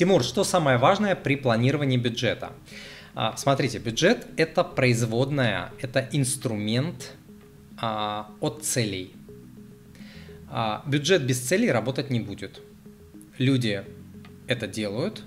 [0.00, 2.54] Тимур, что самое важное при планировании бюджета?
[3.14, 7.12] А, смотрите, бюджет– это производная, это инструмент
[7.76, 9.12] а, от целей.
[10.48, 12.62] А, бюджет без целей работать не будет.
[13.36, 13.84] Люди
[14.46, 15.22] это делают,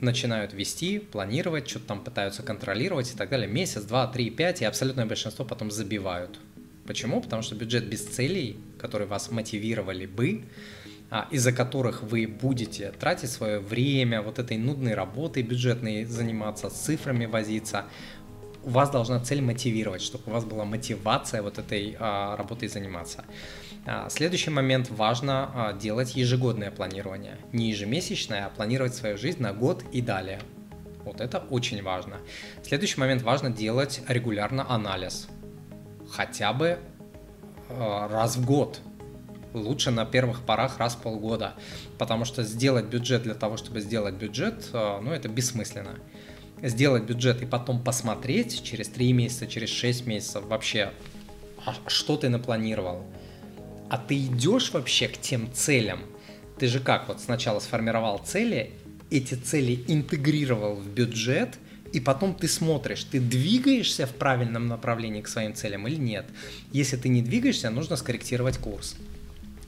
[0.00, 3.48] начинают вести, планировать, что-то там пытаются контролировать и так далее.
[3.48, 6.38] Месяц, два, три, пять, и абсолютное большинство потом забивают.
[6.86, 7.20] Почему?
[7.20, 10.46] Потому что бюджет без целей, которые вас мотивировали бы,
[11.30, 17.26] из-за которых вы будете тратить свое время, вот этой нудной работой бюджетной заниматься, с цифрами
[17.26, 17.86] возиться,
[18.62, 23.24] у вас должна цель мотивировать, чтобы у вас была мотивация вот этой а, работой заниматься.
[23.86, 29.52] А, следующий момент важно а, делать ежегодное планирование, не ежемесячное, а планировать свою жизнь на
[29.52, 30.40] год и далее.
[31.04, 32.18] Вот это очень важно.
[32.62, 35.28] Следующий момент важно делать регулярно анализ,
[36.10, 36.78] хотя бы
[37.70, 38.80] а, раз в год,
[39.54, 41.54] лучше на первых порах раз в полгода,
[41.98, 45.98] потому что сделать бюджет для того, чтобы сделать бюджет, э, ну это бессмысленно.
[46.62, 50.92] Сделать бюджет и потом посмотреть через 3 месяца, через 6 месяцев вообще,
[51.64, 53.04] а что ты напланировал,
[53.88, 56.00] а ты идешь вообще к тем целям,
[56.58, 58.72] ты же как, вот сначала сформировал цели,
[59.10, 61.58] эти цели интегрировал в бюджет,
[61.92, 66.26] и потом ты смотришь, ты двигаешься в правильном направлении к своим целям или нет.
[66.72, 68.96] Если ты не двигаешься, нужно скорректировать курс.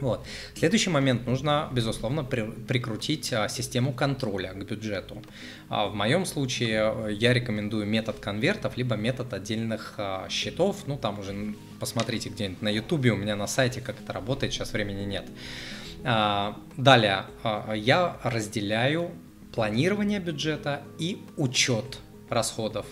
[0.00, 0.24] Вот.
[0.54, 5.22] Следующий момент нужно, безусловно, при, прикрутить а, систему контроля к бюджету.
[5.68, 10.86] А в моем случае э, я рекомендую метод конвертов, либо метод отдельных а, счетов.
[10.86, 14.72] Ну, там уже посмотрите где-нибудь на YouTube, у меня на сайте, как это работает, сейчас
[14.72, 15.26] времени нет.
[16.04, 19.10] А, далее, а, я разделяю
[19.52, 22.86] планирование бюджета и учет расходов.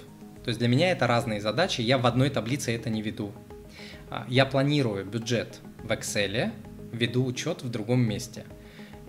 [0.44, 3.32] То есть для меня это разные задачи, я в одной таблице это не веду.
[4.10, 6.50] А, я планирую бюджет в Excel,
[6.97, 8.44] веду учет в другом месте.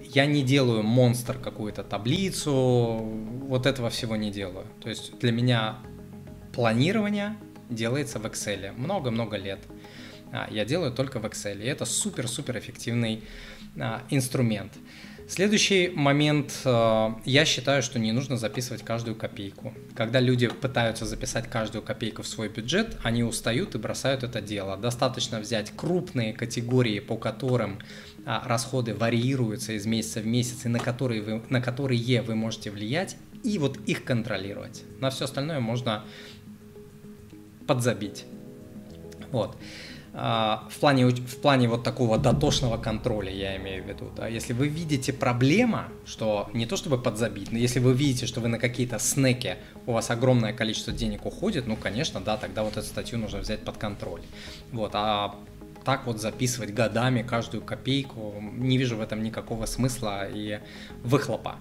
[0.01, 2.53] Я не делаю монстр какую-то таблицу,
[3.47, 4.65] вот этого всего не делаю.
[4.81, 5.77] То есть для меня
[6.53, 7.35] планирование
[7.69, 9.59] делается в Excel много-много лет.
[10.31, 13.23] А, я делаю только в Excel, и это супер-супер эффективный
[13.79, 14.73] а, инструмент.
[15.27, 19.73] Следующий момент, э, я считаю, что не нужно записывать каждую копейку.
[19.93, 24.77] Когда люди пытаются записать каждую копейку в свой бюджет, они устают и бросают это дело.
[24.77, 27.79] Достаточно взять крупные категории, по которым
[28.25, 32.71] а, расходы варьируются из месяца в месяц, и на которые вы, на которые вы можете
[32.71, 34.83] влиять, и вот их контролировать.
[35.01, 36.05] На все остальное можно
[37.67, 38.23] подзабить.
[39.31, 39.57] Вот.
[40.19, 44.09] А, в плане, в плане вот такого дотошного контроля, я имею в виду.
[44.15, 44.27] Да?
[44.27, 48.47] Если вы видите проблема, что не то чтобы подзабить, но если вы видите, что вы
[48.47, 52.87] на какие-то снеки, у вас огромное количество денег уходит, ну, конечно, да, тогда вот эту
[52.87, 54.21] статью нужно взять под контроль.
[54.71, 55.35] Вот, а
[55.85, 60.59] так вот записывать годами каждую копейку, не вижу в этом никакого смысла и
[61.03, 61.57] выхлопа.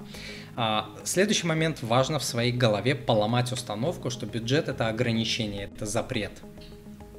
[0.57, 6.33] А, следующий момент, важно в своей голове поломать установку, что бюджет это ограничение, это запрет.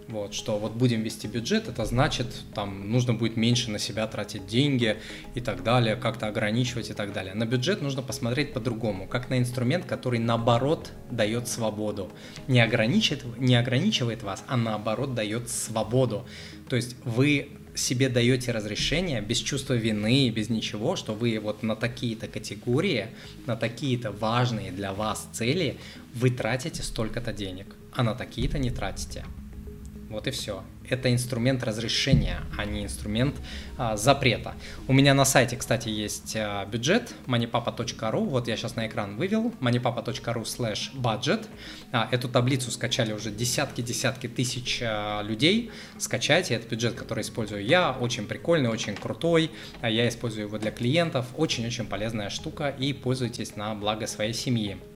[0.08, 4.48] Вот, что вот будем вести бюджет, это значит, там нужно будет меньше на себя тратить
[4.48, 4.96] деньги
[5.36, 7.34] и так далее, как-то ограничивать и так далее.
[7.34, 12.10] На бюджет нужно посмотреть по-другому, как на инструмент, который наоборот дает свободу.
[12.48, 16.26] Не ограничивает, не ограничивает вас, а наоборот дает свободу.
[16.70, 21.76] То есть вы себе даете разрешение без чувства вины, без ничего, что вы вот на
[21.76, 23.08] такие-то категории,
[23.46, 25.78] на такие-то важные для вас цели
[26.14, 29.26] вы тратите столько-то денег, а на такие-то не тратите.
[30.10, 30.64] Вот и все.
[30.90, 33.36] Это инструмент разрешения, а не инструмент
[33.78, 34.56] а, запрета.
[34.88, 38.26] У меня на сайте, кстати, есть а, бюджет moneypapa.ru.
[38.26, 41.48] Вот я сейчас на экран вывел moneypapa.ru slash budget.
[41.92, 45.72] А, эту таблицу скачали уже десятки-десятки тысяч а, людей.
[45.98, 47.92] Скачайте, это бюджет, который использую я.
[47.92, 49.52] Очень прикольный, очень крутой.
[49.82, 51.26] А, я использую его для клиентов.
[51.36, 54.78] Очень-очень полезная штука и пользуйтесь на благо своей семьи.